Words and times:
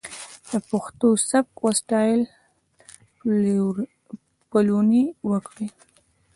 د 0.49 0.51
پښتو 0.69 1.07
سبک 1.29 1.55
و 1.63 1.67
سټايل 1.79 2.21
پليوني 4.49 5.03
وکړي. 5.29 5.67